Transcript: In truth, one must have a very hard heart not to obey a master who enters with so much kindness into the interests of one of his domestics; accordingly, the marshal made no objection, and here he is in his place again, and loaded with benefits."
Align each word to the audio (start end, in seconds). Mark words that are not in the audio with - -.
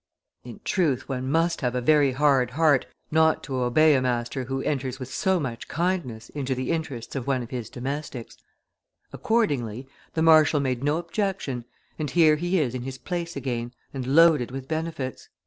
In 0.43 0.59
truth, 0.63 1.07
one 1.07 1.29
must 1.29 1.61
have 1.61 1.75
a 1.75 1.79
very 1.79 2.13
hard 2.13 2.49
heart 2.49 2.87
not 3.11 3.43
to 3.43 3.57
obey 3.57 3.93
a 3.93 4.01
master 4.01 4.45
who 4.45 4.63
enters 4.63 4.97
with 4.99 5.13
so 5.13 5.39
much 5.39 5.67
kindness 5.67 6.29
into 6.29 6.55
the 6.55 6.71
interests 6.71 7.15
of 7.15 7.27
one 7.27 7.43
of 7.43 7.51
his 7.51 7.69
domestics; 7.69 8.35
accordingly, 9.13 9.87
the 10.15 10.23
marshal 10.23 10.59
made 10.59 10.83
no 10.83 10.97
objection, 10.97 11.65
and 11.99 12.09
here 12.09 12.35
he 12.37 12.59
is 12.59 12.73
in 12.73 12.81
his 12.81 12.97
place 12.97 13.35
again, 13.35 13.73
and 13.93 14.07
loaded 14.07 14.49
with 14.49 14.67
benefits." 14.67 15.29